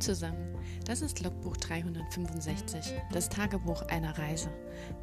[0.00, 4.50] Zusammen, das ist Logbuch 365, das Tagebuch einer Reise.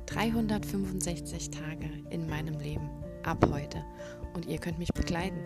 [0.05, 2.89] 365 Tage in meinem Leben,
[3.23, 3.83] ab heute.
[4.33, 5.39] Und ihr könnt mich begleiten.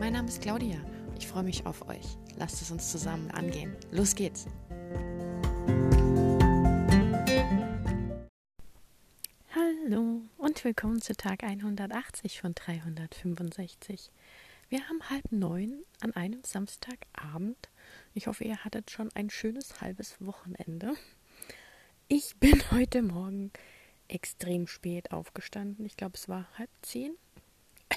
[0.00, 0.78] Mein Name ist Claudia,
[1.18, 2.16] ich freue mich auf euch.
[2.36, 3.76] Lasst es uns zusammen angehen.
[3.90, 4.46] Los geht's!
[9.54, 14.10] Hallo und willkommen zu Tag 180 von 365.
[14.70, 17.68] Wir haben halb neun an einem Samstagabend.
[18.18, 20.96] Ich hoffe, ihr hattet schon ein schönes halbes Wochenende.
[22.08, 23.52] Ich bin heute Morgen
[24.08, 25.86] extrem spät aufgestanden.
[25.86, 27.14] Ich glaube, es war halb zehn.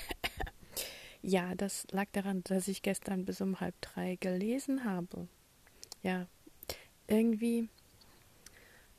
[1.23, 5.27] ja, das lag daran, dass ich gestern bis um halb drei gelesen habe.
[6.03, 6.27] Ja,
[7.07, 7.67] irgendwie,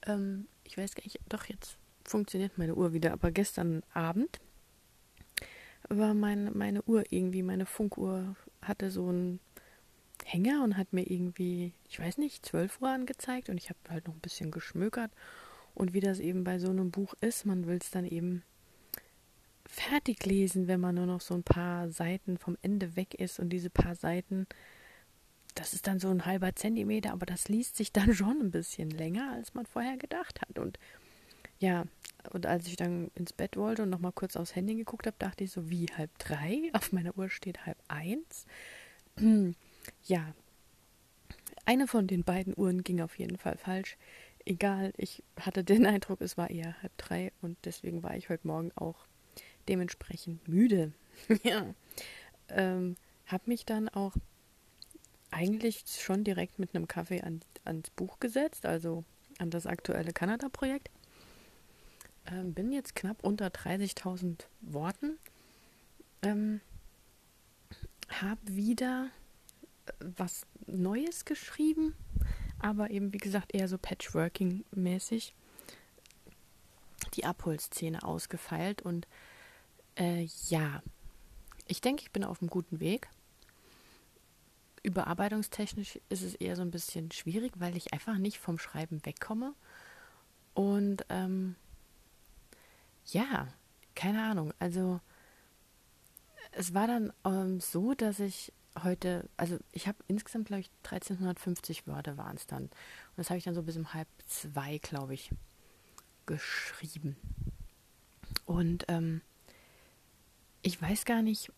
[0.09, 4.41] ähm, ich weiß gar nicht, doch jetzt funktioniert meine Uhr wieder, aber gestern Abend
[5.89, 9.39] war meine, meine Uhr irgendwie, meine Funkuhr hatte so einen
[10.33, 14.07] Hänger und hat mir irgendwie, ich weiß nicht, 12 Uhr angezeigt und ich habe halt
[14.07, 15.11] noch ein bisschen geschmökert.
[15.75, 18.43] Und wie das eben bei so einem Buch ist, man will es dann eben
[19.67, 23.51] fertig lesen, wenn man nur noch so ein paar Seiten vom Ende weg ist und
[23.51, 24.47] diese paar Seiten,
[25.55, 28.91] das ist dann so ein halber Zentimeter, aber das liest sich dann schon ein bisschen
[28.91, 30.59] länger, als man vorher gedacht hat.
[30.59, 30.79] Und
[31.59, 31.85] ja,
[32.31, 35.45] und als ich dann ins Bett wollte und nochmal kurz aufs Handy geguckt habe, dachte
[35.45, 36.71] ich so, wie halb drei?
[36.73, 38.47] Auf meiner Uhr steht halb eins.
[40.05, 40.35] ja,
[41.65, 43.97] eine von den beiden Uhren ging auf jeden Fall falsch.
[44.45, 48.47] Egal, ich hatte den Eindruck, es war eher halb drei und deswegen war ich heute
[48.47, 49.07] Morgen auch
[49.69, 50.93] dementsprechend müde.
[51.43, 51.75] ja,
[52.49, 54.15] ähm, habe mich dann auch
[55.31, 59.05] eigentlich schon direkt mit einem Kaffee an, ans Buch gesetzt, also
[59.39, 60.91] an das aktuelle Kanada-Projekt
[62.27, 65.19] ähm, bin jetzt knapp unter 30.000 Worten.
[66.23, 66.61] Ähm,
[68.09, 69.11] habe wieder
[70.01, 71.95] was Neues geschrieben,
[72.59, 75.35] aber eben wie gesagt eher so Patchworking-mäßig
[77.15, 79.07] die Abholszene ausgefeilt und
[79.97, 80.83] äh, ja,
[81.67, 83.09] ich denke, ich bin auf einem guten Weg.
[84.83, 89.55] Überarbeitungstechnisch ist es eher so ein bisschen schwierig, weil ich einfach nicht vom Schreiben wegkomme.
[90.55, 91.55] Und ähm,
[93.07, 93.49] ja,
[93.95, 94.53] keine Ahnung.
[94.59, 95.01] Also
[96.51, 98.53] es war dann ähm, so, dass ich
[98.83, 102.65] heute, also ich habe insgesamt, glaube ich, 1350 Wörter waren es dann.
[102.65, 102.73] Und
[103.17, 105.31] das habe ich dann so bis um halb zwei, glaube ich,
[106.27, 107.17] geschrieben.
[108.47, 109.21] Und ähm,
[110.63, 111.53] ich weiß gar nicht,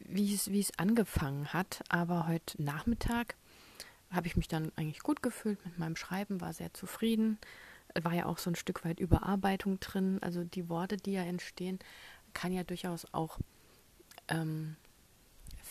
[0.00, 3.34] wie es, angefangen hat, aber heute Nachmittag
[4.10, 7.38] habe ich mich dann eigentlich gut gefühlt mit meinem Schreiben, war sehr zufrieden
[8.02, 10.18] war ja auch so ein Stück weit Überarbeitung drin.
[10.22, 11.78] Also die Worte, die ja entstehen,
[12.34, 13.38] kann ja durchaus auch
[14.28, 14.76] ähm,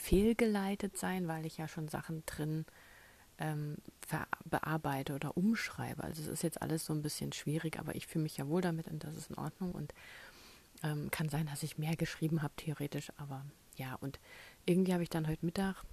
[0.05, 2.65] fehlgeleitet sein, weil ich ja schon Sachen drin
[3.37, 3.77] ähm,
[4.45, 6.03] bearbeite oder umschreibe.
[6.03, 8.61] Also es ist jetzt alles so ein bisschen schwierig, aber ich fühle mich ja wohl
[8.61, 9.93] damit und das ist in Ordnung und
[10.83, 13.45] ähm, kann sein, dass ich mehr geschrieben habe, theoretisch, aber
[13.75, 14.19] ja, und
[14.65, 15.83] irgendwie habe ich dann heute Mittag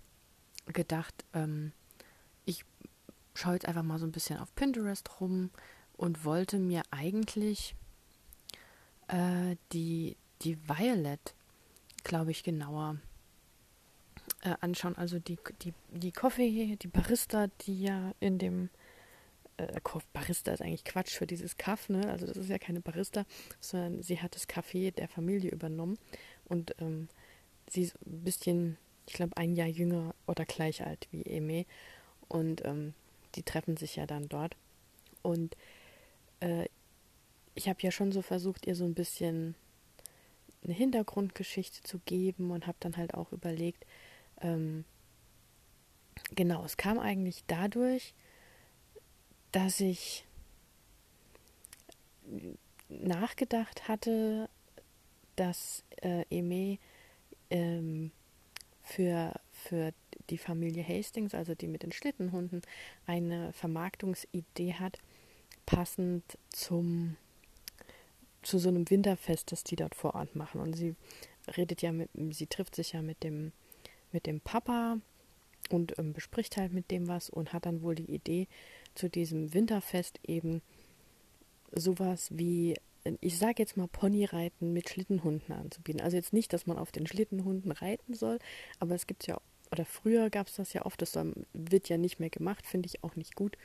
[0.66, 1.72] gedacht, ähm,
[2.44, 2.64] ich
[3.34, 5.50] schaue jetzt einfach mal so ein bisschen auf Pinterest rum,
[6.02, 7.76] und wollte mir eigentlich
[9.06, 11.34] äh, die, die Violet,
[12.02, 12.96] glaube ich, genauer
[14.42, 14.96] äh, anschauen.
[14.96, 18.70] Also die, die, die Coffee, die Barista, die ja in dem
[19.56, 19.80] äh,
[20.12, 22.10] Barista ist eigentlich Quatsch für dieses Kaff, ne?
[22.10, 23.24] Also das ist ja keine Barista,
[23.60, 25.98] sondern sie hat das Café der Familie übernommen
[26.46, 27.08] und ähm,
[27.68, 31.66] sie ist ein bisschen, ich glaube, ein Jahr jünger oder gleich alt wie Eme
[32.28, 32.94] und ähm,
[33.34, 34.56] die treffen sich ja dann dort
[35.22, 35.56] und
[36.40, 36.66] äh,
[37.54, 39.54] ich habe ja schon so versucht, ihr so ein bisschen
[40.64, 43.84] eine Hintergrundgeschichte zu geben und habe dann halt auch überlegt,
[44.42, 44.84] ähm,
[46.34, 48.14] genau, es kam eigentlich dadurch,
[49.52, 50.24] dass ich
[52.88, 54.48] nachgedacht hatte,
[55.36, 56.78] dass äh, Eme
[57.50, 58.10] ähm,
[58.82, 59.92] für, für
[60.30, 62.62] die Familie Hastings, also die mit den Schlittenhunden,
[63.06, 64.98] eine Vermarktungsidee hat,
[65.66, 67.16] passend zum
[68.42, 70.60] zu so einem Winterfest, das die dort vor Ort machen.
[70.60, 70.96] Und sie
[71.56, 73.52] redet ja mit, sie trifft sich ja mit dem,
[74.12, 74.98] mit dem Papa
[75.70, 78.48] und ähm, bespricht halt mit dem was und hat dann wohl die Idee,
[78.94, 80.60] zu diesem Winterfest eben
[81.70, 82.76] sowas wie,
[83.20, 86.02] ich sage jetzt mal Ponyreiten mit Schlittenhunden anzubieten.
[86.02, 88.38] Also jetzt nicht, dass man auf den Schlittenhunden reiten soll,
[88.80, 91.18] aber es gibt ja, oder früher gab es das ja oft, das
[91.54, 93.56] wird ja nicht mehr gemacht, finde ich auch nicht gut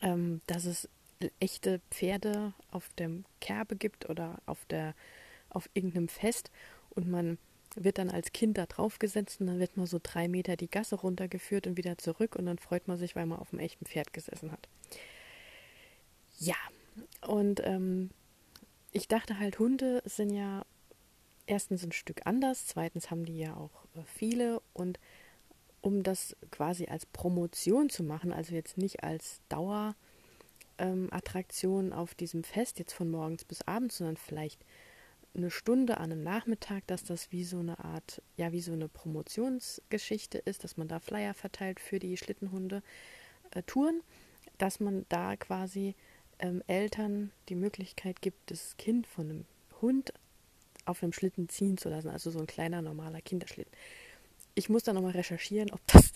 [0.00, 0.88] ähm, dass es
[1.40, 4.94] echte Pferde auf dem Kerbe gibt oder auf der
[5.48, 6.50] auf irgendeinem Fest
[6.90, 7.38] und man
[7.76, 10.96] wird dann als Kind da draufgesetzt und dann wird man so drei Meter die Gasse
[10.96, 14.12] runtergeführt und wieder zurück und dann freut man sich, weil man auf einem echten Pferd
[14.12, 14.68] gesessen hat.
[16.38, 16.56] Ja,
[17.26, 18.10] und ähm,
[18.92, 20.64] ich dachte halt, Hunde sind ja
[21.46, 24.98] erstens ein Stück anders, zweitens haben die ja auch äh, viele und
[25.80, 29.40] um das quasi als Promotion zu machen, also jetzt nicht als
[30.78, 34.64] Dauerattraktion ähm, auf diesem Fest, jetzt von morgens bis abends, sondern vielleicht
[35.36, 38.88] eine Stunde an einem Nachmittag, dass das wie so eine Art, ja, wie so eine
[38.88, 42.82] Promotionsgeschichte ist, dass man da Flyer verteilt für die Schlittenhunde
[43.50, 43.62] äh,
[44.58, 45.94] dass man da quasi
[46.38, 49.44] ähm, Eltern die Möglichkeit gibt, das Kind von einem
[49.80, 50.12] Hund
[50.84, 53.72] auf einem Schlitten ziehen zu lassen, also so ein kleiner normaler Kinderschlitten.
[54.54, 56.12] Ich muss da nochmal recherchieren, ob das,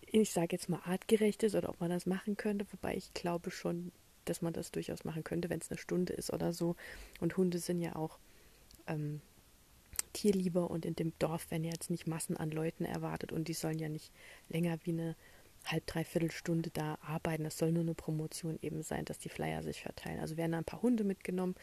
[0.00, 3.50] ich sage jetzt mal, artgerecht ist oder ob man das machen könnte, wobei ich glaube
[3.50, 3.92] schon,
[4.24, 6.76] dass man das durchaus machen könnte, wenn es eine Stunde ist oder so.
[7.20, 8.18] Und Hunde sind ja auch
[8.86, 9.20] ähm,
[10.12, 13.54] Tierliebe und in dem Dorf werden ja jetzt nicht Massen an Leuten erwartet und die
[13.54, 14.12] sollen ja nicht
[14.48, 15.16] länger wie eine
[15.66, 17.44] halb, dreiviertel Stunde da arbeiten.
[17.44, 20.20] Das soll nur eine Promotion eben sein, dass die Flyer sich verteilen.
[20.20, 21.54] Also werden da ein paar Hunde mitgenommen,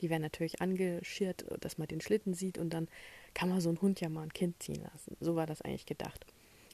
[0.00, 2.88] die werden natürlich angeschirrt, dass man den Schlitten sieht und dann
[3.34, 5.16] kann man so einen Hund ja mal ein Kind ziehen lassen.
[5.20, 6.24] So war das eigentlich gedacht.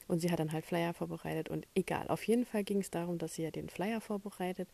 [0.07, 3.17] Und sie hat dann halt Flyer vorbereitet und egal, auf jeden Fall ging es darum,
[3.17, 4.69] dass sie ja den Flyer vorbereitet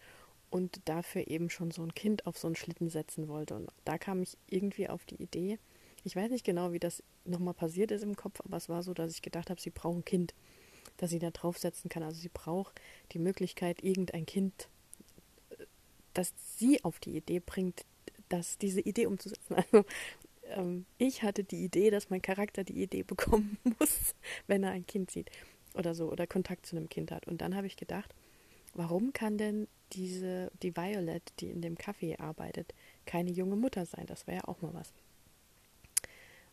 [0.52, 3.56] und dafür eben schon so ein Kind auf so einen Schlitten setzen wollte.
[3.56, 5.58] Und da kam ich irgendwie auf die Idee,
[6.04, 8.94] ich weiß nicht genau, wie das nochmal passiert ist im Kopf, aber es war so,
[8.94, 10.34] dass ich gedacht habe, sie braucht ein Kind,
[10.98, 12.04] das sie da draufsetzen kann.
[12.04, 12.80] Also sie braucht
[13.14, 14.68] die Möglichkeit, irgendein Kind,
[16.14, 17.86] das sie auf die Idee bringt,
[18.30, 19.56] dass diese Idee umzusetzen.
[19.72, 19.86] Also
[20.50, 24.16] ähm, ich hatte die Idee, dass mein Charakter die Idee bekommen muss,
[24.48, 25.30] wenn er ein Kind sieht
[25.76, 27.28] oder so oder Kontakt zu einem Kind hat.
[27.28, 28.14] Und dann habe ich gedacht,
[28.74, 32.74] warum kann denn diese, die Violet, die in dem Café arbeitet,
[33.06, 34.06] keine junge Mutter sein.
[34.06, 34.94] Das wäre ja auch mal was.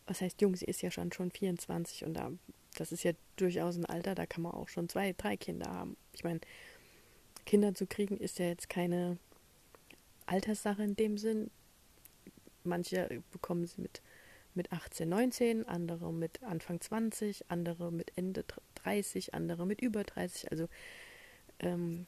[0.07, 0.55] Was heißt jung?
[0.55, 2.31] Sie ist ja schon schon 24 und da,
[2.75, 5.97] das ist ja durchaus ein Alter, da kann man auch schon zwei, drei Kinder haben.
[6.13, 6.39] Ich meine,
[7.45, 9.17] Kinder zu kriegen ist ja jetzt keine
[10.25, 11.49] Alterssache in dem Sinn.
[12.63, 14.01] Manche bekommen sie mit,
[14.53, 18.43] mit 18, 19, andere mit Anfang 20, andere mit Ende
[18.75, 20.51] 30, andere mit über 30.
[20.51, 20.67] Also
[21.59, 22.05] ähm,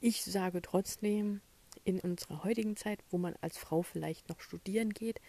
[0.00, 1.40] ich sage trotzdem,
[1.84, 5.20] in unserer heutigen Zeit, wo man als Frau vielleicht noch studieren geht,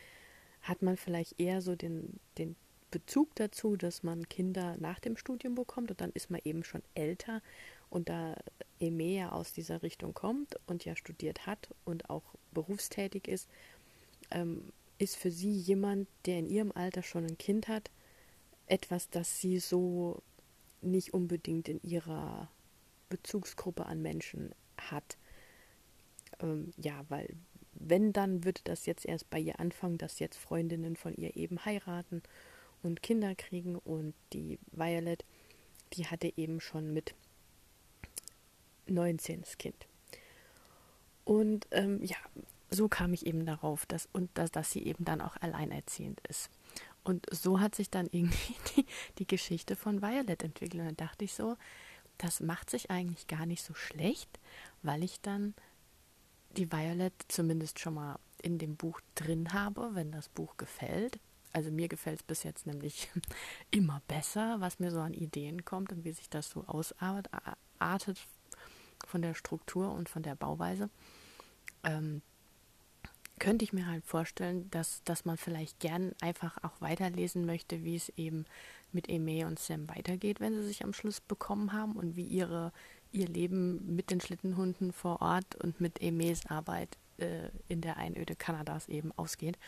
[0.61, 2.55] hat man vielleicht eher so den, den
[2.91, 6.81] Bezug dazu, dass man Kinder nach dem Studium bekommt und dann ist man eben schon
[6.93, 7.41] älter
[7.89, 8.35] und da
[8.79, 13.49] Eme ja aus dieser Richtung kommt und ja studiert hat und auch berufstätig ist,
[14.31, 17.91] ähm, ist für sie jemand, der in ihrem Alter schon ein Kind hat,
[18.67, 20.21] etwas, das sie so
[20.81, 22.49] nicht unbedingt in ihrer
[23.15, 25.17] Bezugsgruppe an Menschen hat.
[26.39, 27.35] Ähm, ja, weil
[27.73, 31.63] wenn, dann würde das jetzt erst bei ihr anfangen, dass jetzt Freundinnen von ihr eben
[31.63, 32.21] heiraten
[32.83, 35.23] und Kinder kriegen und die Violet,
[35.93, 37.15] die hatte eben schon mit
[38.87, 39.87] 19 das Kind.
[41.23, 42.17] Und ähm, ja,
[42.69, 46.49] so kam ich eben darauf, dass, und dass, dass sie eben dann auch alleinerziehend ist.
[47.03, 48.85] Und so hat sich dann irgendwie die,
[49.19, 50.81] die Geschichte von Violet entwickelt.
[50.81, 51.55] Und dann dachte ich so,
[52.17, 54.39] das macht sich eigentlich gar nicht so schlecht,
[54.81, 55.53] weil ich dann
[56.57, 61.19] die Violet zumindest schon mal in dem Buch drin habe, wenn das Buch gefällt.
[61.53, 63.09] Also mir gefällt es bis jetzt nämlich
[63.71, 68.27] immer besser, was mir so an Ideen kommt und wie sich das so ausartet
[69.05, 70.89] von der Struktur und von der Bauweise.
[71.83, 72.21] Ähm,
[73.39, 77.95] könnte ich mir halt vorstellen, dass, dass man vielleicht gern einfach auch weiterlesen möchte, wie
[77.95, 78.45] es eben
[78.95, 82.71] mit Eme und Sam weitergeht, wenn sie sich am Schluss bekommen haben und wie ihre,
[83.11, 88.35] ihr Leben mit den Schlittenhunden vor Ort und mit Emes Arbeit äh, in der Einöde
[88.35, 89.59] Kanadas eben ausgeht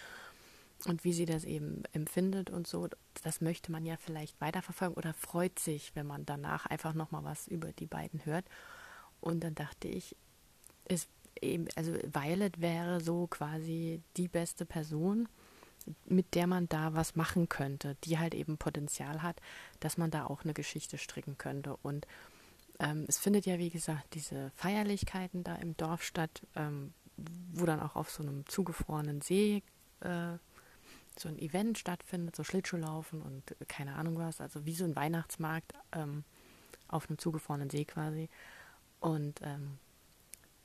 [0.85, 2.87] und wie sie das eben empfindet und so.
[3.23, 7.47] Das möchte man ja vielleicht weiterverfolgen oder freut sich, wenn man danach einfach nochmal was
[7.47, 8.45] über die beiden hört.
[9.19, 10.15] Und dann dachte ich,
[10.85, 11.07] es
[11.41, 15.27] eben, also Violet wäre so quasi die beste Person,
[16.05, 19.39] mit der man da was machen könnte, die halt eben Potenzial hat,
[19.79, 21.77] dass man da auch eine Geschichte stricken könnte.
[21.81, 22.07] Und
[22.79, 26.93] ähm, es findet ja, wie gesagt, diese Feierlichkeiten da im Dorf statt, ähm,
[27.53, 29.63] wo dann auch auf so einem zugefrorenen See
[30.01, 30.37] äh,
[31.19, 35.73] so ein Event stattfindet, so Schlittschuhlaufen und keine Ahnung was, also wie so ein Weihnachtsmarkt
[35.93, 36.23] ähm,
[36.87, 38.29] auf einem zugefrorenen See quasi.
[38.99, 39.79] Und ähm,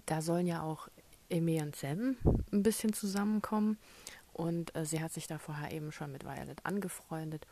[0.07, 0.88] da sollen ja auch
[1.29, 2.17] Eme und Sam
[2.52, 3.79] ein bisschen zusammenkommen.
[4.33, 7.47] Und äh, sie hat sich da vorher eben schon mit Violet angefreundet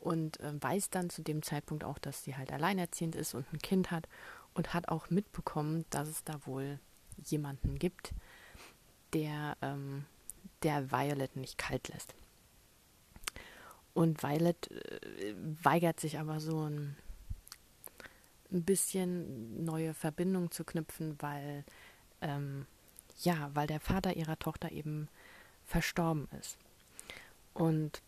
[0.00, 3.58] und äh, weiß dann zu dem Zeitpunkt auch, dass sie halt alleinerziehend ist und ein
[3.58, 4.08] Kind hat
[4.54, 6.78] und hat auch mitbekommen, dass es da wohl
[7.24, 8.12] jemanden gibt,
[9.12, 10.04] der, ähm,
[10.62, 12.14] der Violet nicht kalt lässt.
[13.94, 16.96] und Violet äh, weigert sich aber so ein,
[18.52, 21.64] ein bisschen neue Verbindung zu knüpfen, weil
[22.20, 22.66] ähm,
[23.20, 25.08] ja, weil der Vater ihrer Tochter eben
[25.68, 26.56] verstorben ist.
[27.54, 28.02] Und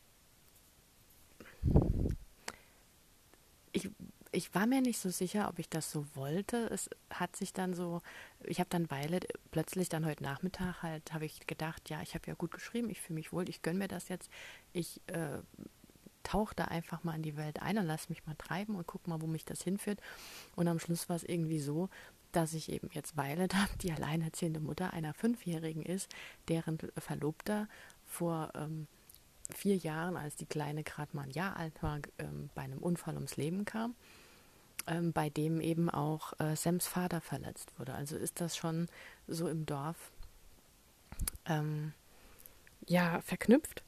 [3.72, 3.90] ich,
[4.32, 6.68] ich war mir nicht so sicher, ob ich das so wollte.
[6.70, 8.00] Es hat sich dann so,
[8.44, 12.26] ich habe dann Violet plötzlich dann heute Nachmittag halt, habe ich gedacht, ja, ich habe
[12.26, 14.30] ja gut geschrieben, ich fühle mich wohl, ich gönne mir das jetzt.
[14.72, 15.38] Ich äh,
[16.22, 19.06] tauche da einfach mal in die Welt ein und lasse mich mal treiben und guck
[19.06, 20.00] mal, wo mich das hinführt.
[20.56, 21.90] Und am Schluss war es irgendwie so,
[22.32, 26.14] dass ich eben jetzt Violet habe, die alleinerziehende Mutter einer Fünfjährigen ist,
[26.48, 27.68] deren Verlobter
[28.06, 28.86] vor ähm,
[29.54, 33.14] vier Jahren, als die Kleine gerade mal ein Jahr alt war, ähm, bei einem Unfall
[33.14, 33.94] ums Leben kam,
[34.86, 37.94] ähm, bei dem eben auch äh, Sams Vater verletzt wurde.
[37.94, 38.88] Also ist das schon
[39.26, 40.12] so im Dorf
[41.46, 41.92] ähm,
[42.86, 43.82] ja verknüpft.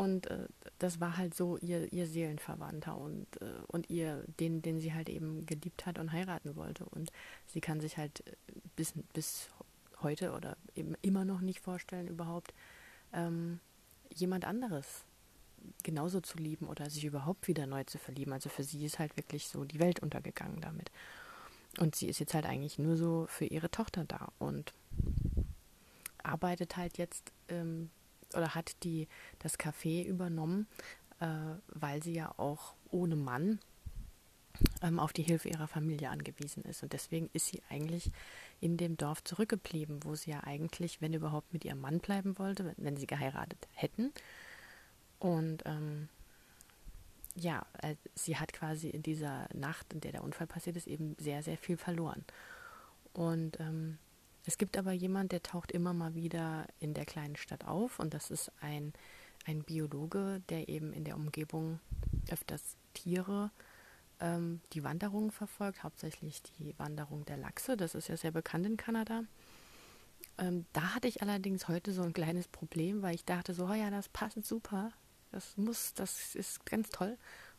[0.00, 4.80] Und äh, das war halt so ihr, ihr Seelenverwandter und, äh, und ihr, den, den
[4.80, 6.86] sie halt eben geliebt hat und heiraten wollte.
[6.86, 7.12] Und
[7.46, 8.32] sie kann sich halt äh,
[8.76, 9.50] bis, bis
[10.00, 12.54] heute oder eben immer noch nicht vorstellen, überhaupt
[13.12, 13.60] ähm,
[14.08, 15.04] jemand anderes
[15.82, 18.32] genauso zu lieben oder sich überhaupt wieder neu zu verlieben.
[18.32, 20.90] Also für sie ist halt wirklich so die Welt untergegangen damit.
[21.78, 24.72] Und sie ist jetzt halt eigentlich nur so für ihre Tochter da und
[26.22, 27.90] arbeitet halt jetzt ähm,
[28.34, 29.08] oder hat die
[29.38, 30.66] das Café übernommen,
[31.20, 31.26] äh,
[31.68, 33.60] weil sie ja auch ohne Mann
[34.82, 36.82] ähm, auf die Hilfe ihrer Familie angewiesen ist.
[36.82, 38.10] Und deswegen ist sie eigentlich
[38.60, 42.74] in dem Dorf zurückgeblieben, wo sie ja eigentlich, wenn überhaupt, mit ihrem Mann bleiben wollte,
[42.76, 44.12] wenn, sie geheiratet hätten.
[45.18, 46.08] Und ähm,
[47.36, 51.16] ja, äh, sie hat quasi in dieser Nacht, in der der Unfall passiert ist, eben
[51.18, 52.24] sehr, sehr viel verloren.
[53.12, 53.98] Und ähm,
[54.50, 58.14] es gibt aber jemand, der taucht immer mal wieder in der kleinen Stadt auf und
[58.14, 58.92] das ist ein,
[59.46, 61.78] ein Biologe, der eben in der Umgebung
[62.32, 63.52] öfters Tiere
[64.18, 67.76] ähm, die Wanderungen verfolgt, hauptsächlich die Wanderung der Lachse.
[67.76, 69.22] Das ist ja sehr bekannt in Kanada.
[70.36, 73.74] Ähm, da hatte ich allerdings heute so ein kleines Problem, weil ich dachte so, oh
[73.74, 74.90] ja, das passt super,
[75.30, 77.16] das muss, das ist ganz toll.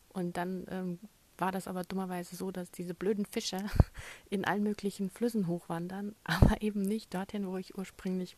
[0.10, 1.00] Und dann ähm,
[1.42, 3.58] war das aber dummerweise so, dass diese blöden Fische
[4.30, 8.38] in allen möglichen Flüssen hochwandern, aber eben nicht dorthin, wo ich ursprünglich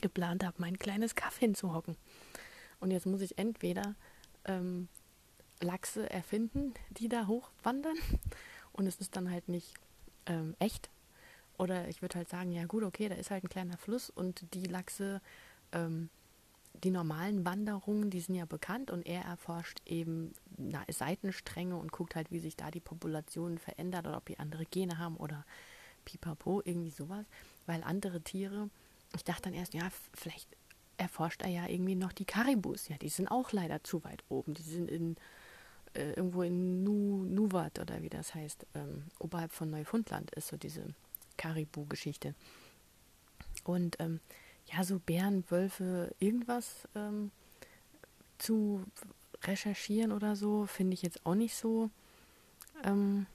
[0.00, 1.96] geplant habe, mein kleines Kaff hinzuhocken.
[2.80, 3.94] Und jetzt muss ich entweder
[4.44, 4.88] ähm,
[5.60, 7.96] Lachse erfinden, die da hochwandern
[8.72, 9.74] und es ist dann halt nicht
[10.26, 10.90] ähm, echt.
[11.58, 14.54] Oder ich würde halt sagen, ja gut, okay, da ist halt ein kleiner Fluss und
[14.54, 15.22] die Lachse
[15.72, 16.10] ähm,
[16.84, 22.14] die normalen Wanderungen, die sind ja bekannt und er erforscht eben na, Seitenstränge und guckt
[22.14, 25.44] halt, wie sich da die Population verändert oder ob die andere Gene haben oder
[26.04, 27.26] pipapo, irgendwie sowas.
[27.66, 28.70] Weil andere Tiere,
[29.14, 30.48] ich dachte dann erst, ja, vielleicht
[30.96, 32.88] erforscht er ja irgendwie noch die Karibus.
[32.88, 34.54] Ja, die sind auch leider zu weit oben.
[34.54, 35.16] Die sind in
[35.96, 40.56] äh, irgendwo in nu, Nuvat oder wie das heißt, ähm, oberhalb von Neufundland ist so
[40.56, 40.94] diese
[41.36, 42.34] Karibu-Geschichte.
[43.64, 44.20] Und ähm,
[44.72, 47.30] ja, so Bären, Wölfe, irgendwas ähm,
[48.38, 48.84] zu
[49.42, 51.90] recherchieren oder so, finde ich jetzt auch nicht so.
[52.84, 53.26] Ähm,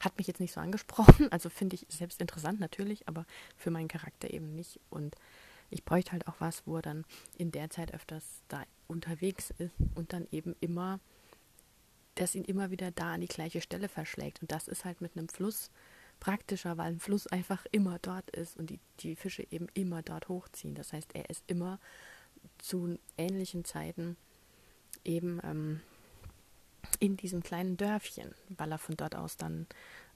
[0.00, 1.28] hat mich jetzt nicht so angesprochen.
[1.30, 3.24] Also finde ich selbst interessant natürlich, aber
[3.56, 4.80] für meinen Charakter eben nicht.
[4.90, 5.16] Und
[5.70, 7.04] ich bräuchte halt auch was, wo er dann
[7.38, 11.00] in der Zeit öfters da unterwegs ist und dann eben immer,
[12.16, 14.42] dass ihn immer wieder da an die gleiche Stelle verschlägt.
[14.42, 15.70] Und das ist halt mit einem Fluss
[16.20, 20.28] praktischer, weil ein Fluss einfach immer dort ist und die, die Fische eben immer dort
[20.28, 20.74] hochziehen.
[20.74, 21.78] Das heißt, er ist immer
[22.58, 24.16] zu ähnlichen Zeiten
[25.04, 25.80] eben ähm,
[27.00, 29.66] in diesem kleinen Dörfchen, weil er von dort aus dann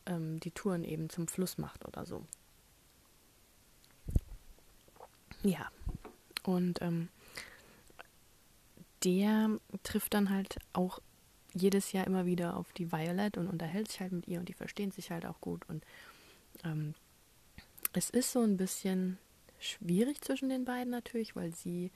[0.07, 2.25] ähm, die Touren eben zum Fluss macht oder so.
[5.43, 5.71] Ja,
[6.43, 7.09] und ähm,
[9.05, 11.01] der trifft dann halt auch
[11.57, 14.55] jedes Jahr immer wieder auf die Violet und unterhält sich halt mit ihr und die
[14.55, 15.69] verstehen sich halt auch gut.
[15.69, 15.85] Und
[16.65, 16.95] ähm,
[17.93, 19.19] es ist so ein bisschen
[19.59, 21.91] schwierig zwischen den beiden natürlich, weil sie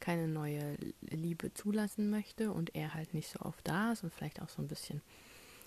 [0.00, 4.42] keine neue Liebe zulassen möchte und er halt nicht so oft da ist und vielleicht
[4.42, 5.00] auch so ein bisschen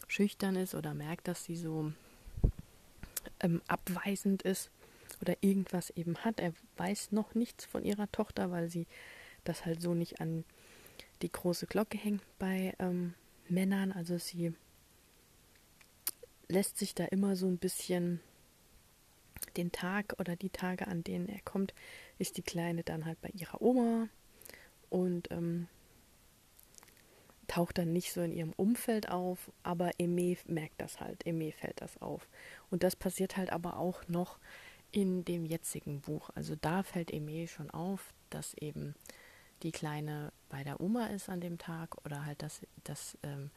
[0.07, 1.91] schüchtern ist oder merkt, dass sie so
[3.39, 4.69] ähm, abweisend ist
[5.21, 6.39] oder irgendwas eben hat.
[6.39, 8.87] Er weiß noch nichts von ihrer Tochter, weil sie
[9.43, 10.43] das halt so nicht an
[11.21, 13.13] die große Glocke hängt bei ähm,
[13.49, 13.91] Männern.
[13.91, 14.53] Also sie
[16.47, 18.19] lässt sich da immer so ein bisschen
[19.55, 21.73] den Tag oder die Tage, an denen er kommt,
[22.17, 24.07] ist die Kleine dann halt bei ihrer Oma
[24.89, 25.67] und ähm,
[27.47, 31.81] taucht dann nicht so in ihrem Umfeld auf, aber Eme merkt das halt, Eme fällt
[31.81, 32.27] das auf.
[32.69, 34.37] Und das passiert halt aber auch noch
[34.91, 36.29] in dem jetzigen Buch.
[36.35, 38.95] Also da fällt Eme schon auf, dass eben
[39.63, 43.51] die Kleine bei der Oma ist an dem Tag oder halt, dass, dass ähm,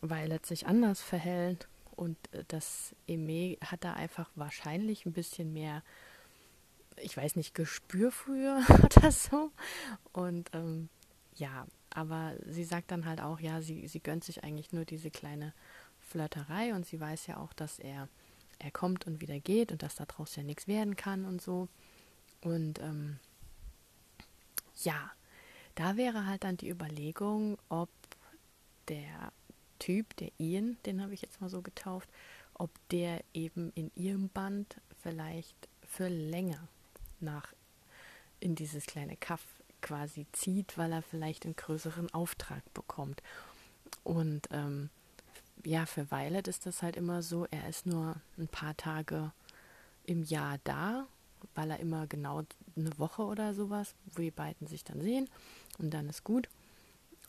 [0.00, 5.82] Violet sich anders verhält und äh, das Eme hat da einfach wahrscheinlich ein bisschen mehr,
[6.98, 9.50] ich weiß nicht, Gespür früher oder so.
[10.12, 10.88] Und ähm,
[11.34, 15.10] ja, aber sie sagt dann halt auch, ja, sie, sie gönnt sich eigentlich nur diese
[15.10, 15.52] kleine
[16.00, 18.08] Flirterei und sie weiß ja auch, dass er,
[18.58, 21.68] er kommt und wieder geht und dass daraus ja nichts werden kann und so.
[22.42, 23.18] Und ähm,
[24.82, 25.10] ja,
[25.74, 27.90] da wäre halt dann die Überlegung, ob
[28.88, 29.32] der
[29.78, 32.08] Typ, der Ian, den habe ich jetzt mal so getauft,
[32.54, 36.68] ob der eben in ihrem Band vielleicht für länger
[37.20, 37.52] nach
[38.40, 39.42] in dieses kleine Kaff
[39.82, 43.22] quasi zieht, weil er vielleicht einen größeren Auftrag bekommt.
[44.04, 44.90] Und ähm,
[45.64, 49.32] ja, für Violet ist das halt immer so, er ist nur ein paar Tage
[50.04, 51.06] im Jahr da,
[51.54, 52.42] weil er immer genau
[52.76, 55.28] eine Woche oder sowas, wo die beiden sich dann sehen
[55.78, 56.48] und dann ist gut.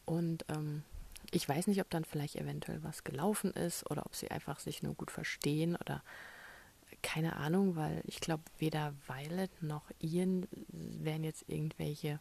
[0.06, 0.84] Und ähm,
[1.32, 4.84] ich weiß nicht, ob dann vielleicht eventuell was gelaufen ist oder ob sie einfach sich
[4.84, 6.04] nur gut verstehen oder
[7.02, 12.20] keine Ahnung, weil ich glaube, weder Violet noch Ian wären jetzt irgendwelche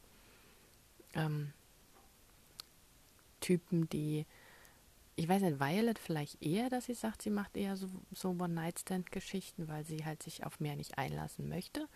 [1.15, 1.53] ähm,
[3.41, 4.27] Typen, die
[5.17, 9.67] ich weiß nicht, Violet vielleicht eher, dass sie sagt, sie macht eher so, so One-Night-Stand-Geschichten,
[9.67, 11.89] weil sie halt sich auf mehr nicht einlassen möchte.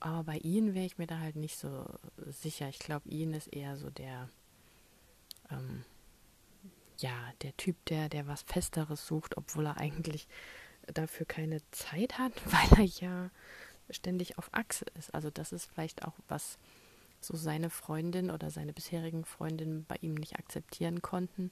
[0.00, 1.84] Aber bei Ian wäre ich mir da halt nicht so
[2.26, 2.68] sicher.
[2.68, 4.30] Ich glaube, Ian ist eher so der,
[5.50, 5.84] ähm,
[6.98, 10.26] ja, der Typ, der, der was Festeres sucht, obwohl er eigentlich
[10.86, 13.30] dafür keine Zeit hat, weil er ja
[13.90, 15.14] ständig auf Achse ist.
[15.14, 16.58] Also das ist vielleicht auch was
[17.20, 21.50] so seine Freundin oder seine bisherigen Freundinnen bei ihm nicht akzeptieren konnten,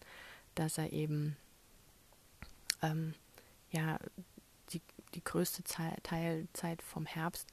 [0.54, 1.36] dass er eben
[2.82, 3.14] ähm,
[3.70, 3.98] ja
[4.70, 4.80] die,
[5.14, 7.48] die größte Zeit, Teilzeit vom Herbst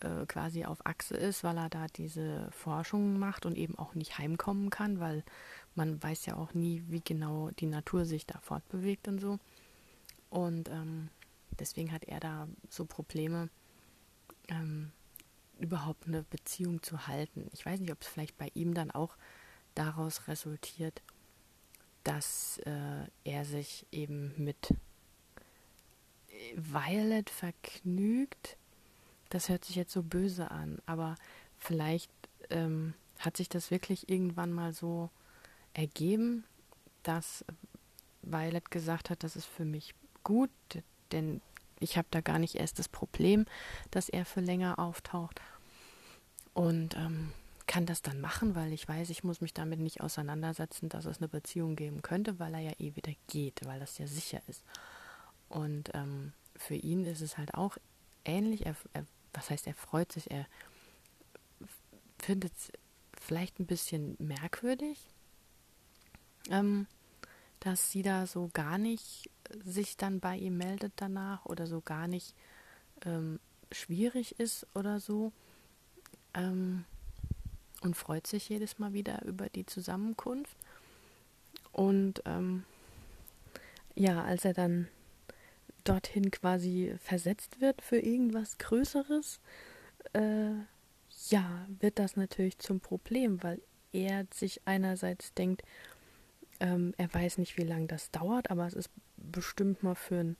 [0.00, 4.18] äh, quasi auf Achse ist, weil er da diese Forschungen macht und eben auch nicht
[4.18, 5.24] heimkommen kann, weil
[5.74, 9.38] man weiß ja auch nie, wie genau die Natur sich da fortbewegt und so.
[10.30, 11.08] Und ähm,
[11.58, 13.48] deswegen hat er da so Probleme,
[14.48, 14.92] ähm,
[15.58, 17.48] überhaupt eine Beziehung zu halten.
[17.52, 19.16] Ich weiß nicht, ob es vielleicht bei ihm dann auch
[19.74, 21.02] daraus resultiert,
[22.04, 24.74] dass äh, er sich eben mit
[26.54, 28.56] Violet vergnügt.
[29.28, 31.16] Das hört sich jetzt so böse an, aber
[31.58, 32.10] vielleicht
[32.50, 35.10] ähm, hat sich das wirklich irgendwann mal so
[35.74, 36.44] ergeben,
[37.02, 37.44] dass
[38.22, 40.50] Violet gesagt hat, das ist für mich gut,
[41.12, 41.40] denn
[41.78, 43.46] ich habe da gar nicht erst das Problem,
[43.90, 45.40] dass er für länger auftaucht.
[46.52, 47.32] Und ähm,
[47.70, 51.18] kann das dann machen, weil ich weiß, ich muss mich damit nicht auseinandersetzen, dass es
[51.18, 54.64] eine Beziehung geben könnte, weil er ja eh wieder geht, weil das ja sicher ist.
[55.48, 57.76] Und ähm, für ihn ist es halt auch
[58.24, 58.66] ähnlich.
[58.66, 60.46] Er, er, was heißt, er freut sich, er
[62.18, 62.72] findet es
[63.16, 64.98] vielleicht ein bisschen merkwürdig,
[66.50, 66.88] ähm,
[67.60, 69.30] dass sie da so gar nicht
[69.64, 72.34] sich dann bei ihm meldet danach oder so gar nicht
[73.04, 73.38] ähm,
[73.70, 75.30] schwierig ist oder so.
[76.34, 76.84] Ähm,
[77.80, 80.56] und freut sich jedes Mal wieder über die Zusammenkunft.
[81.72, 82.64] Und ähm,
[83.94, 84.88] ja, als er dann
[85.84, 89.40] dorthin quasi versetzt wird für irgendwas Größeres,
[90.12, 90.52] äh,
[91.28, 93.60] ja, wird das natürlich zum Problem, weil
[93.92, 95.62] er sich einerseits denkt,
[96.60, 100.36] ähm, er weiß nicht, wie lange das dauert, aber es ist bestimmt mal für ein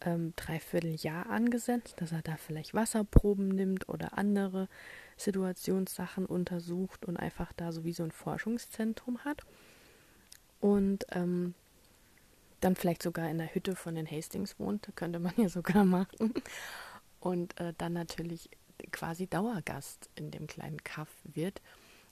[0.00, 4.68] ähm, Dreivierteljahr angesetzt, dass er da vielleicht Wasserproben nimmt oder andere
[5.16, 9.42] Situationssachen untersucht und einfach da so wie so ein Forschungszentrum hat.
[10.60, 11.54] Und ähm,
[12.60, 16.34] dann vielleicht sogar in der Hütte von den Hastings wohnt, könnte man ja sogar machen.
[17.20, 18.50] Und äh, dann natürlich
[18.92, 21.62] quasi Dauergast in dem kleinen Kaff wird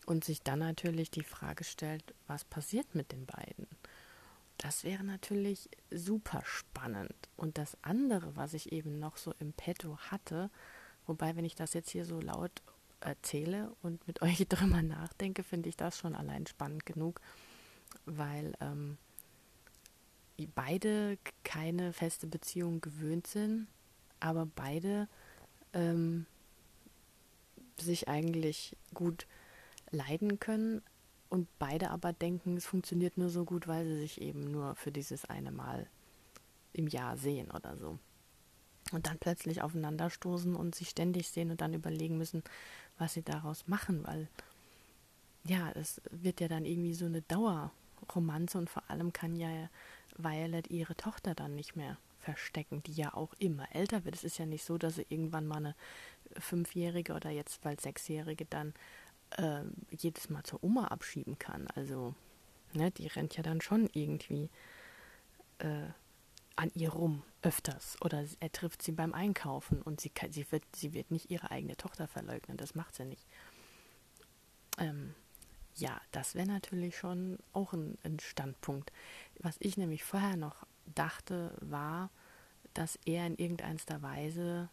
[0.06, 3.66] und sich dann natürlich die Frage stellt, was passiert mit den beiden?
[4.58, 7.14] Das wäre natürlich super spannend.
[7.36, 10.50] Und das andere, was ich eben noch so im Petto hatte,
[11.06, 12.62] wobei, wenn ich das jetzt hier so laut
[13.00, 17.20] erzähle und mit euch drüber nachdenke, finde ich das schon allein spannend genug,
[18.06, 18.98] weil ähm,
[20.54, 23.66] beide keine feste Beziehung gewöhnt sind,
[24.20, 25.08] aber beide
[25.72, 26.26] ähm,
[27.78, 29.26] sich eigentlich gut
[29.90, 30.82] leiden können
[31.34, 34.92] und beide aber denken, es funktioniert nur so gut, weil sie sich eben nur für
[34.92, 35.88] dieses eine Mal
[36.72, 37.98] im Jahr sehen oder so.
[38.92, 42.44] Und dann plötzlich aufeinanderstoßen und sich ständig sehen und dann überlegen müssen,
[42.98, 44.28] was sie daraus machen, weil
[45.42, 49.68] ja, es wird ja dann irgendwie so eine Dauerromanze und vor allem kann ja
[50.16, 54.14] Violet ihre Tochter dann nicht mehr verstecken, die ja auch immer älter wird.
[54.14, 55.74] Es ist ja nicht so, dass sie irgendwann mal eine
[56.38, 58.72] Fünfjährige oder jetzt bald Sechsjährige dann
[59.36, 61.66] äh, jedes Mal zur Oma abschieben kann.
[61.74, 62.14] Also,
[62.72, 64.50] ne, die rennt ja dann schon irgendwie
[65.58, 65.88] äh,
[66.56, 67.96] an ihr rum, öfters.
[68.00, 71.50] Oder er trifft sie beim Einkaufen und sie, kann, sie, wird, sie wird nicht ihre
[71.50, 73.26] eigene Tochter verleugnen, das macht sie nicht.
[74.78, 75.14] Ähm,
[75.76, 78.92] ja, das wäre natürlich schon auch ein, ein Standpunkt.
[79.40, 82.10] Was ich nämlich vorher noch dachte, war,
[82.74, 84.68] dass er in irgendeiner Weise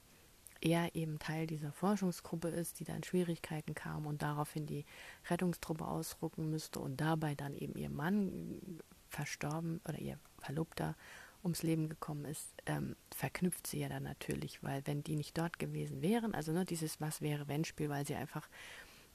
[0.61, 4.85] er eben Teil dieser Forschungsgruppe ist, die da in Schwierigkeiten kam und daraufhin die
[5.29, 10.95] Rettungstruppe ausrucken müsste und dabei dann eben ihr Mann verstorben oder ihr Verlobter
[11.43, 15.59] ums Leben gekommen ist, ähm, verknüpft sie ja dann natürlich, weil wenn die nicht dort
[15.59, 18.47] gewesen wären, also ne, dieses Was wäre wenn Spiel, weil sie einfach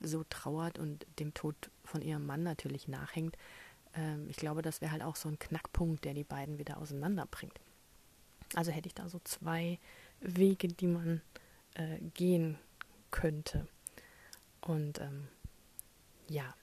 [0.00, 3.36] so trauert und dem Tod von ihrem Mann natürlich nachhängt.
[3.94, 7.60] Ähm, ich glaube, das wäre halt auch so ein Knackpunkt, der die beiden wieder auseinanderbringt.
[8.54, 9.78] Also hätte ich da so zwei
[10.20, 11.20] Wege, die man
[11.74, 12.58] äh, gehen
[13.10, 13.66] könnte.
[14.60, 15.28] Und ähm,
[16.28, 16.54] ja,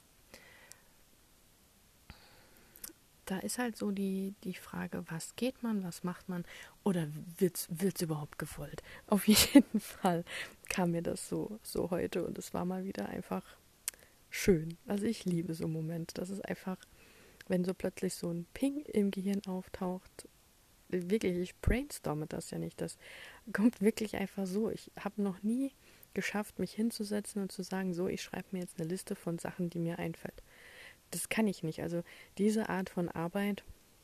[3.25, 6.45] da ist halt so die, die Frage, was geht man, was macht man
[6.83, 8.83] oder wird es überhaupt gewollt?
[9.07, 10.23] Auf jeden Fall
[10.69, 13.43] kam mir das so, so heute und es war mal wieder einfach
[14.29, 14.77] schön.
[14.87, 16.13] Also ich liebe so Momente.
[16.15, 16.77] Das ist einfach,
[17.47, 20.27] wenn so plötzlich so ein Ping im Gehirn auftaucht.
[20.89, 22.79] Wirklich, ich brainstorme das ja nicht.
[22.79, 22.97] Das
[23.53, 24.69] kommt wirklich einfach so.
[24.69, 25.71] Ich habe noch nie
[26.13, 29.69] geschafft, mich hinzusetzen und zu sagen, so, ich schreibe mir jetzt eine Liste von Sachen,
[29.69, 30.41] die mir einfällt
[31.11, 31.81] das kann ich nicht.
[31.81, 32.03] Also
[32.37, 33.63] diese Art von Arbeit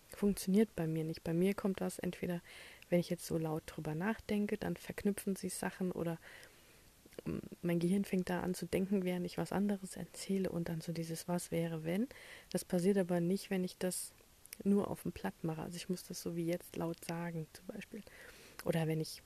[0.10, 1.24] funktioniert bei mir nicht.
[1.24, 2.42] Bei mir kommt das entweder,
[2.90, 6.20] wenn ich jetzt so laut drüber nachdenke, dann verknüpfen sich Sachen oder
[7.62, 10.92] mein Gehirn fängt da an zu denken, während ich was anderes erzähle und dann so
[10.92, 12.08] dieses Was wäre wenn.
[12.52, 14.14] Das passiert aber nicht, wenn ich das
[14.64, 15.62] nur auf dem Blatt mache.
[15.62, 18.02] Also ich muss das so wie jetzt laut sagen zum Beispiel.
[18.66, 19.22] Oder wenn ich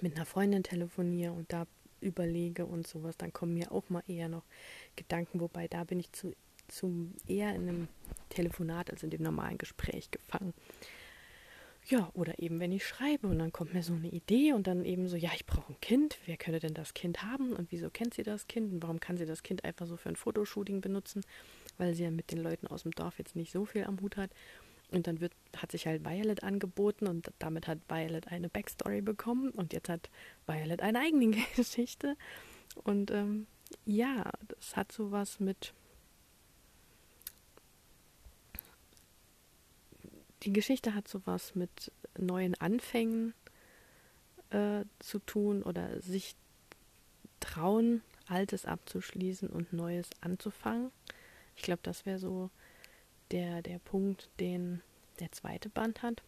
[0.00, 1.66] mit einer Freundin telefoniere und da
[2.00, 4.44] überlege und sowas, dann kommen mir auch mal eher noch
[4.96, 6.34] Gedanken, wobei da bin ich zu
[6.68, 7.88] zum eher in einem
[8.28, 10.52] Telefonat als in dem normalen Gespräch gefangen.
[11.88, 14.84] Ja, oder eben wenn ich schreibe und dann kommt mir so eine Idee und dann
[14.84, 17.90] eben so, ja, ich brauche ein Kind, wer könnte denn das Kind haben und wieso
[17.90, 20.80] kennt sie das Kind und warum kann sie das Kind einfach so für ein Fotoshooting
[20.80, 21.22] benutzen,
[21.78, 24.16] weil sie ja mit den Leuten aus dem Dorf jetzt nicht so viel am Hut
[24.16, 24.30] hat.
[24.90, 29.50] Und dann wird, hat sich halt Violet angeboten und damit hat Violet eine Backstory bekommen
[29.50, 30.10] und jetzt hat
[30.46, 32.16] Violet eine eigene Geschichte.
[32.82, 33.46] Und ähm,
[33.84, 35.72] ja, das hat sowas mit
[40.42, 43.34] die Geschichte hat sowas mit neuen Anfängen
[44.50, 46.36] äh, zu tun oder sich
[47.40, 50.90] trauen, Altes abzuschließen und Neues anzufangen.
[51.54, 52.50] Ich glaube, das wäre so
[53.30, 54.82] der, der Punkt, den
[55.20, 56.22] der zweite Band hat.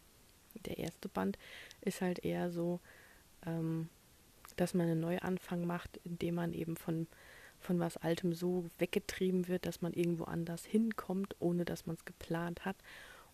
[0.65, 1.37] Der erste Band
[1.81, 2.79] ist halt eher so,
[3.45, 3.89] ähm,
[4.55, 7.07] dass man einen Neuanfang macht, indem man eben von,
[7.59, 12.05] von was Altem so weggetrieben wird, dass man irgendwo anders hinkommt, ohne dass man es
[12.05, 12.77] geplant hat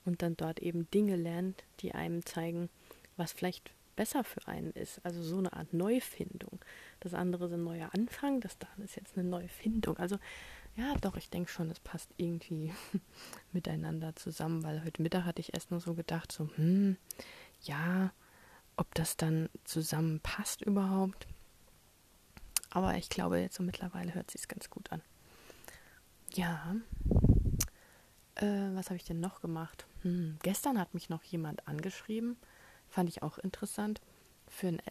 [0.05, 2.69] und dann dort eben Dinge lernt, die einem zeigen,
[3.17, 4.99] was vielleicht besser für einen ist.
[5.03, 6.59] Also so eine Art Neufindung.
[6.99, 9.97] Das andere ist ein neuer Anfang, das da ist jetzt eine Neufindung.
[9.97, 10.17] Also
[10.75, 12.73] ja, doch, ich denke schon, es passt irgendwie
[13.53, 16.97] miteinander zusammen, weil heute Mittag hatte ich erst nur so gedacht, so, hm,
[17.61, 18.11] ja,
[18.75, 21.27] ob das dann zusammenpasst überhaupt.
[22.71, 25.01] Aber ich glaube, jetzt so mittlerweile hört sich ganz gut an.
[26.33, 26.75] Ja,
[28.35, 29.85] äh, was habe ich denn noch gemacht?
[30.05, 32.37] Hm, gestern hat mich noch jemand angeschrieben,
[32.87, 34.01] fand ich auch interessant,
[34.47, 34.81] für einen,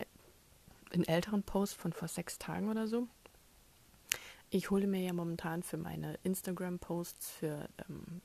[0.92, 3.06] einen älteren Post von vor sechs Tagen oder so.
[4.50, 8.22] Ich hole mir ja momentan für meine Instagram-Posts, für, ähm,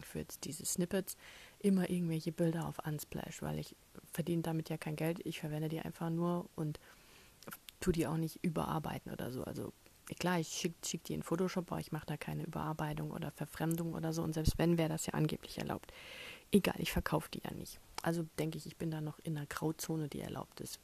[0.00, 1.16] für diese Snippets,
[1.58, 3.74] immer irgendwelche Bilder auf Unsplash, weil ich
[4.12, 5.18] verdiene damit ja kein Geld.
[5.26, 6.78] Ich verwende die einfach nur und
[7.80, 9.42] tue die auch nicht überarbeiten oder so.
[9.42, 9.72] Also
[10.14, 13.94] klar, ich schicke schick die in Photoshop, aber ich mache da keine Überarbeitung oder Verfremdung
[13.94, 14.22] oder so.
[14.22, 15.92] Und selbst wenn, wäre das ja angeblich erlaubt.
[16.52, 17.78] Egal, ich verkaufe die ja nicht.
[18.02, 20.80] Also denke ich, ich bin da noch in einer Grauzone, die erlaubt ist.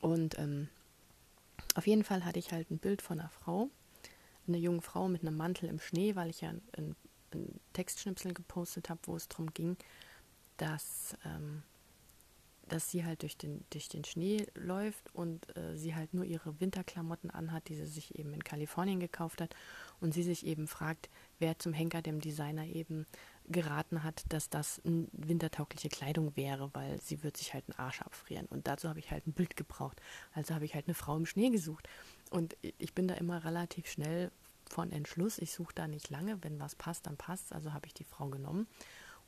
[0.00, 0.68] Und ähm,
[1.74, 3.70] auf jeden Fall hatte ich halt ein Bild von einer Frau,
[4.46, 6.96] einer jungen Frau mit einem Mantel im Schnee, weil ich ja ein, ein
[7.34, 9.76] ein Textschnipsel gepostet habe, wo es darum ging,
[10.56, 11.62] dass, ähm,
[12.74, 16.60] dass sie halt durch den, durch den Schnee läuft und äh, sie halt nur ihre
[16.60, 19.54] Winterklamotten anhat, die sie sich eben in Kalifornien gekauft hat
[20.00, 21.08] und sie sich eben fragt,
[21.38, 23.06] wer zum Henker dem Designer eben
[23.46, 28.46] geraten hat, dass das wintertaugliche Kleidung wäre, weil sie wird sich halt einen Arsch abfrieren.
[28.46, 30.00] Und dazu habe ich halt ein Bild gebraucht.
[30.32, 31.88] Also habe ich halt eine Frau im Schnee gesucht.
[32.30, 34.32] Und ich bin da immer relativ schnell
[34.68, 35.38] von Entschluss.
[35.38, 36.42] Ich suche da nicht lange.
[36.42, 38.66] Wenn was passt, dann passt Also habe ich die Frau genommen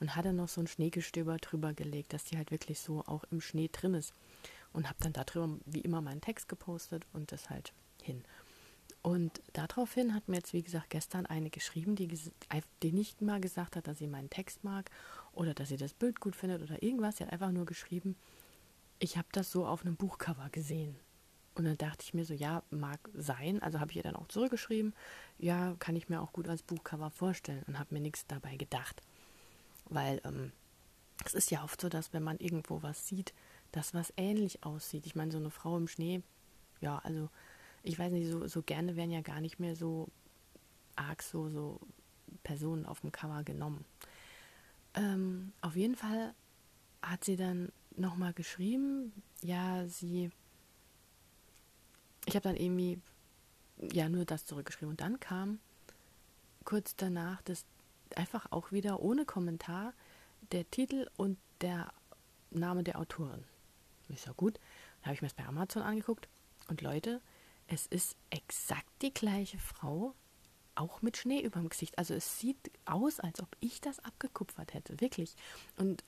[0.00, 3.40] und hatte noch so ein Schneegestöber drüber gelegt, dass die halt wirklich so auch im
[3.40, 4.12] Schnee drin ist.
[4.72, 8.24] Und habe dann darüber wie immer meinen Text gepostet und das halt hin.
[9.02, 12.08] Und daraufhin hat mir jetzt, wie gesagt, gestern eine geschrieben, die,
[12.82, 14.90] die nicht mal gesagt hat, dass sie meinen Text mag
[15.32, 17.16] oder dass sie das Bild gut findet oder irgendwas.
[17.16, 18.16] Sie hat einfach nur geschrieben,
[18.98, 20.96] ich habe das so auf einem Buchcover gesehen.
[21.54, 23.62] Und dann dachte ich mir so, ja, mag sein.
[23.62, 24.94] Also habe ich ihr dann auch zurückgeschrieben,
[25.38, 29.00] ja, kann ich mir auch gut als Buchcover vorstellen und habe mir nichts dabei gedacht.
[29.88, 30.52] Weil ähm,
[31.24, 33.32] es ist ja oft so, dass wenn man irgendwo was sieht,
[33.72, 35.06] das was ähnlich aussieht.
[35.06, 36.22] Ich meine, so eine Frau im Schnee,
[36.80, 37.30] ja, also
[37.82, 40.08] ich weiß nicht, so, so gerne werden ja gar nicht mehr so
[40.96, 41.80] arg so, so
[42.42, 43.84] Personen auf dem Cover genommen.
[44.94, 46.34] Ähm, auf jeden Fall
[47.02, 50.30] hat sie dann nochmal geschrieben, ja, sie,
[52.24, 53.00] ich habe dann irgendwie,
[53.92, 55.60] ja, nur das zurückgeschrieben und dann kam
[56.64, 57.64] kurz danach das
[58.14, 59.92] einfach auch wieder ohne Kommentar
[60.52, 61.92] der Titel und der
[62.50, 63.44] Name der Autorin.
[64.08, 64.58] Ist ja gut.
[65.00, 66.28] Dann habe ich mir das bei Amazon angeguckt
[66.68, 67.20] und Leute,
[67.66, 70.14] es ist exakt die gleiche Frau,
[70.74, 71.98] auch mit Schnee über dem Gesicht.
[71.98, 75.34] Also es sieht aus, als ob ich das abgekupfert hätte, wirklich.
[75.76, 76.04] Und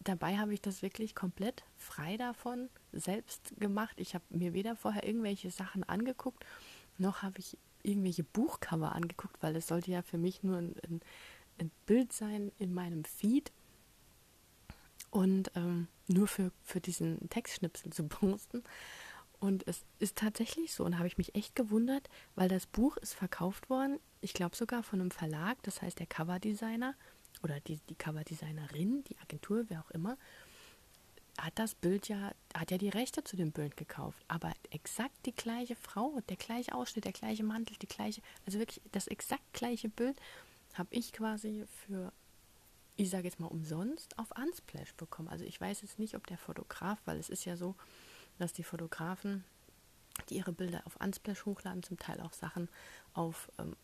[0.00, 3.94] dabei habe ich das wirklich komplett frei davon selbst gemacht.
[3.98, 6.44] Ich habe mir weder vorher irgendwelche Sachen angeguckt,
[6.98, 11.00] noch habe ich irgendwelche Buchcover angeguckt, weil es sollte ja für mich nur ein, ein,
[11.58, 13.52] ein Bild sein in meinem Feed
[15.10, 18.62] und ähm, nur für, für diesen Textschnipsel zu posten.
[19.38, 20.84] Und es ist tatsächlich so.
[20.84, 24.82] Und habe ich mich echt gewundert, weil das Buch ist verkauft worden, ich glaube sogar
[24.82, 26.94] von einem Verlag, das heißt der Coverdesigner
[27.42, 30.18] oder die, die Coverdesignerin, die Agentur, wer auch immer,
[31.38, 34.18] hat das Bild ja, hat ja die Rechte zu dem Bild gekauft.
[34.28, 38.82] Aber exakt die gleiche Frau, der gleiche Ausschnitt, der gleiche Mantel, die gleiche, also wirklich
[38.92, 40.20] das exakt gleiche Bild
[40.74, 42.12] habe ich quasi für,
[42.96, 45.28] ich sage jetzt mal umsonst, auf Unsplash bekommen.
[45.28, 47.74] Also ich weiß jetzt nicht, ob der Fotograf, weil es ist ja so,
[48.38, 49.44] dass die Fotografen,
[50.28, 52.68] die ihre Bilder auf Unsplash hochladen, zum Teil auch Sachen
[53.14, 53.76] auf ähm,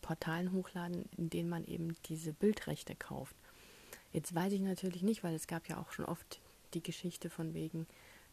[0.00, 3.36] Portalen hochladen, in denen man eben diese Bildrechte kauft.
[4.12, 6.40] Jetzt weiß ich natürlich nicht, weil es gab ja auch schon oft
[6.74, 7.86] die Geschichte von wegen,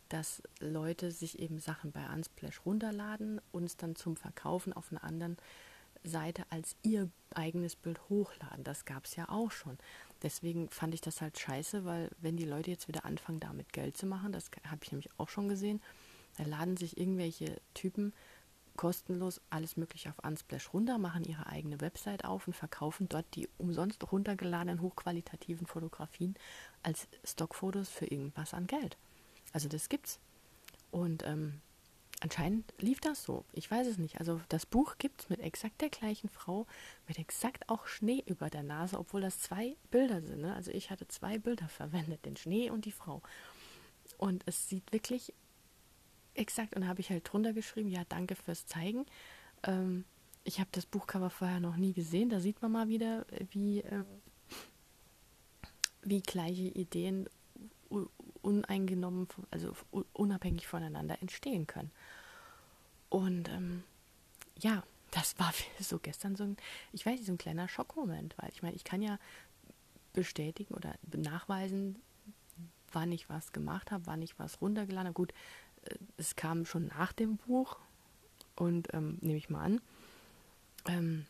[0.10, 5.04] dass Leute sich eben Sachen bei Unsplash runterladen und es dann zum Verkaufen auf einer
[5.04, 5.38] anderen
[6.04, 8.64] Seite als ihr eigenes Bild hochladen.
[8.64, 9.78] Das gab es ja auch schon.
[10.24, 13.98] Deswegen fand ich das halt scheiße, weil wenn die Leute jetzt wieder anfangen, damit Geld
[13.98, 15.82] zu machen, das habe ich nämlich auch schon gesehen,
[16.38, 18.14] da laden sich irgendwelche Typen
[18.80, 23.50] kostenlos alles Mögliche auf Unsplash runter, machen ihre eigene Website auf und verkaufen dort die
[23.58, 26.36] umsonst runtergeladenen hochqualitativen Fotografien
[26.82, 28.96] als Stockfotos für irgendwas an Geld.
[29.52, 30.18] Also das gibt's.
[30.92, 31.60] Und ähm,
[32.22, 33.44] anscheinend lief das so.
[33.52, 34.18] Ich weiß es nicht.
[34.22, 36.66] Also das Buch gibt es mit exakt der gleichen Frau,
[37.06, 40.40] mit exakt auch Schnee über der Nase, obwohl das zwei Bilder sind.
[40.40, 40.56] Ne?
[40.56, 43.22] Also ich hatte zwei Bilder verwendet, den Schnee und die Frau.
[44.18, 45.34] Und es sieht wirklich
[46.40, 49.06] exakt, und habe ich halt drunter geschrieben, ja, danke fürs Zeigen.
[49.64, 50.06] Ähm,
[50.44, 52.30] ich habe das Buchcover vorher noch nie gesehen.
[52.30, 54.04] Da sieht man mal wieder, wie, äh,
[56.02, 57.30] wie gleiche Ideen
[58.42, 59.74] uneingenommen, also
[60.14, 61.92] unabhängig voneinander entstehen können.
[63.10, 63.84] Und ähm,
[64.58, 66.58] ja, das war so gestern so ein,
[66.94, 69.20] ich weiß nicht, so ein kleiner Schockmoment, weil ich meine, ich kann ja
[70.14, 72.02] bestätigen oder nachweisen,
[72.92, 75.14] wann ich was gemacht habe, wann ich was runtergeladen habe.
[75.14, 75.36] Gut, äh,
[76.18, 77.78] es kam schon nach dem Buch
[78.56, 79.82] und ähm, nehme ich mal an.
[80.88, 81.26] Ähm,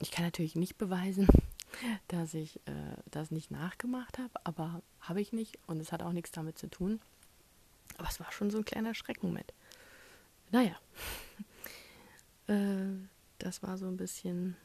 [0.00, 1.28] ich kann natürlich nicht beweisen,
[2.08, 6.12] dass ich äh, das nicht nachgemacht habe, aber habe ich nicht und es hat auch
[6.12, 7.00] nichts damit zu tun.
[7.98, 9.52] Aber es war schon so ein kleiner Schreckmoment.
[10.50, 10.76] Naja,
[12.46, 12.96] äh,
[13.38, 14.56] das war so ein bisschen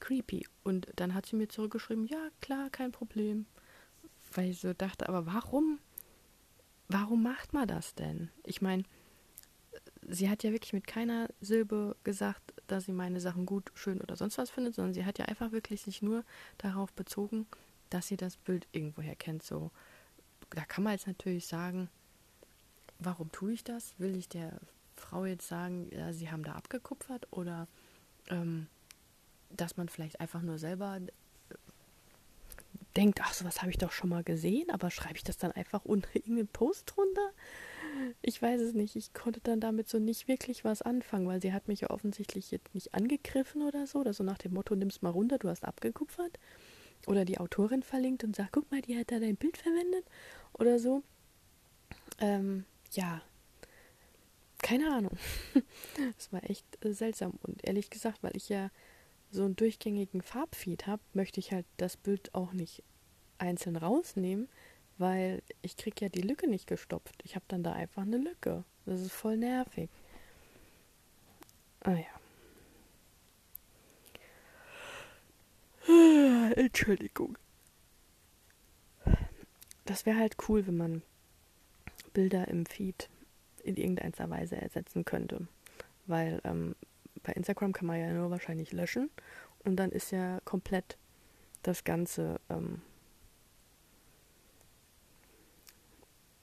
[0.00, 0.46] creepy.
[0.64, 3.46] Und dann hat sie mir zurückgeschrieben, ja, klar, kein Problem.
[4.32, 5.78] Weil ich so dachte, aber warum?
[6.88, 8.30] Warum macht man das denn?
[8.44, 8.84] Ich meine,
[10.08, 14.16] sie hat ja wirklich mit keiner Silbe gesagt, dass sie meine Sachen gut, schön oder
[14.16, 16.24] sonst was findet, sondern sie hat ja einfach wirklich sich nur
[16.58, 17.46] darauf bezogen,
[17.90, 19.42] dass sie das Bild irgendwoher kennt.
[19.42, 19.70] So,
[20.50, 21.88] da kann man jetzt natürlich sagen,
[22.98, 23.94] warum tue ich das?
[23.98, 24.60] Will ich der
[24.96, 27.68] Frau jetzt sagen, ja, sie haben da abgekupfert oder
[28.28, 28.66] ähm,
[29.50, 31.00] dass man vielleicht einfach nur selber
[32.96, 35.84] denkt, ach, sowas habe ich doch schon mal gesehen, aber schreibe ich das dann einfach
[35.84, 37.30] unter irgendeinen Post drunter?
[38.22, 38.96] Ich weiß es nicht.
[38.96, 42.50] Ich konnte dann damit so nicht wirklich was anfangen, weil sie hat mich ja offensichtlich
[42.50, 45.64] jetzt nicht angegriffen oder so, oder so nach dem Motto, nimm's mal runter, du hast
[45.64, 46.38] abgekupfert.
[47.06, 50.04] Oder die Autorin verlinkt und sagt, guck mal, die hat da dein Bild verwendet
[50.54, 51.02] oder so.
[52.18, 53.22] Ähm, ja,
[54.62, 55.16] keine Ahnung.
[56.16, 57.34] das war echt äh, seltsam.
[57.42, 58.70] Und ehrlich gesagt, weil ich ja
[59.30, 62.82] so einen durchgängigen Farbfeed habe, möchte ich halt das Bild auch nicht
[63.38, 64.48] einzeln rausnehmen,
[64.98, 67.14] weil ich kriege ja die Lücke nicht gestopft.
[67.24, 68.64] Ich habe dann da einfach eine Lücke.
[68.86, 69.90] Das ist voll nervig.
[71.80, 72.06] Ah ja.
[76.56, 77.36] Entschuldigung.
[79.84, 81.02] Das wäre halt cool, wenn man
[82.12, 83.08] Bilder im Feed
[83.62, 85.46] in irgendeiner Weise ersetzen könnte.
[86.06, 86.74] Weil ähm,
[87.26, 89.10] bei Instagram kann man ja nur wahrscheinlich löschen
[89.64, 90.96] und dann ist ja komplett
[91.62, 92.80] das ganze ähm,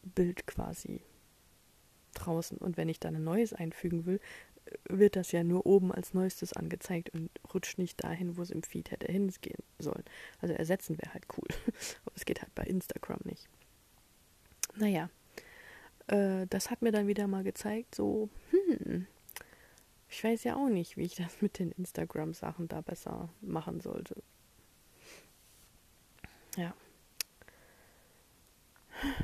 [0.04, 1.02] Bild quasi
[2.16, 2.58] draußen.
[2.58, 4.20] Und wenn ich dann ein neues einfügen will,
[4.90, 8.64] wird das ja nur oben als neuestes angezeigt und rutscht nicht dahin, wo es im
[8.64, 10.04] Feed hätte hingehen sollen.
[10.42, 11.48] Also ersetzen wäre halt cool.
[12.06, 13.48] Aber es geht halt bei Instagram nicht.
[14.76, 15.10] Naja,
[16.08, 19.08] äh, das hat mir dann wieder mal gezeigt, so, hm,
[20.14, 24.22] ich weiß ja auch nicht, wie ich das mit den Instagram-Sachen da besser machen sollte.
[26.56, 26.74] Ja.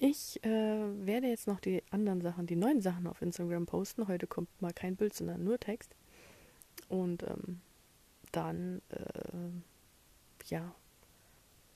[0.00, 4.06] Ich äh, werde jetzt noch die anderen Sachen, die neuen Sachen auf Instagram posten.
[4.06, 5.96] Heute kommt mal kein Bild, sondern nur Text.
[6.88, 7.62] Und ähm,
[8.30, 10.74] dann, äh, ja,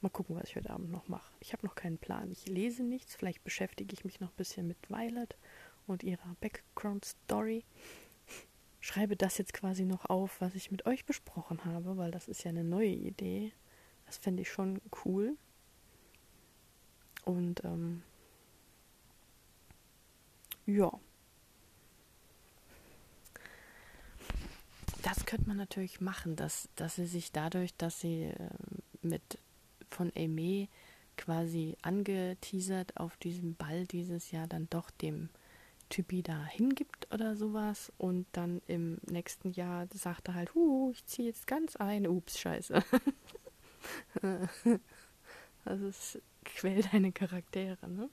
[0.02, 1.33] mal gucken, was ich heute Abend noch mache.
[1.40, 2.31] Ich habe noch keinen Plan.
[2.31, 3.14] Ich lese nichts.
[3.16, 5.35] Vielleicht beschäftige ich mich noch ein bisschen mit Violet
[5.88, 7.64] und ihrer Background Story.
[8.81, 12.44] Schreibe das jetzt quasi noch auf, was ich mit euch besprochen habe, weil das ist
[12.44, 13.53] ja eine neue Idee.
[14.07, 15.37] Das fände ich schon cool.
[17.24, 18.03] Und ähm,
[20.66, 20.90] ja.
[25.03, 28.51] Das könnte man natürlich machen, dass, dass sie sich dadurch, dass sie äh,
[29.03, 29.38] mit
[29.90, 30.68] von Aimee
[31.16, 35.29] quasi angeteasert auf diesem Ball dieses Jahr dann doch dem
[35.88, 41.05] Typi da hingibt oder sowas und dann im nächsten Jahr sagt er halt, huh, ich
[41.07, 42.83] ziehe jetzt ganz ein, ups, scheiße.
[45.64, 48.09] also es quält deine Charaktere, ne?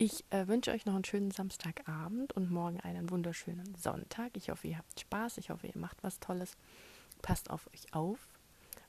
[0.00, 4.36] Ich äh, wünsche euch noch einen schönen Samstagabend und morgen einen wunderschönen Sonntag.
[4.36, 5.38] Ich hoffe, ihr habt Spaß.
[5.38, 6.56] Ich hoffe, ihr macht was Tolles.
[7.20, 8.28] Passt auf euch auf.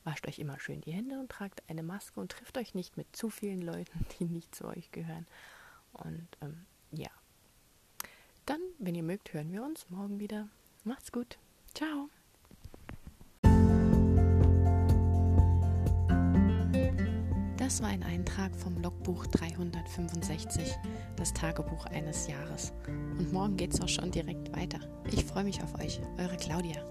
[0.03, 3.15] Wascht euch immer schön die Hände und tragt eine Maske und trifft euch nicht mit
[3.15, 5.25] zu vielen Leuten, die nicht zu euch gehören.
[5.93, 7.09] Und ähm, ja.
[8.49, 10.47] Dann, wenn ihr mögt, hören wir uns morgen wieder.
[10.83, 11.37] Macht's gut.
[11.75, 12.09] Ciao.
[17.57, 20.75] Das war ein Eintrag vom Logbuch 365,
[21.15, 22.73] das Tagebuch eines Jahres.
[22.87, 24.79] Und morgen geht's auch schon direkt weiter.
[25.11, 26.83] Ich freue mich auf euch, eure Claudia.